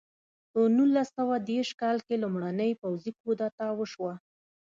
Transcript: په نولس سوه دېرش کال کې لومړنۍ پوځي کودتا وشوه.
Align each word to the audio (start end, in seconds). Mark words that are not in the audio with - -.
په 0.51 0.59
نولس 0.77 1.07
سوه 1.17 1.35
دېرش 1.49 1.69
کال 1.81 1.97
کې 2.05 2.21
لومړنۍ 2.23 2.71
پوځي 2.81 3.11
کودتا 3.21 3.67
وشوه. 3.75 4.13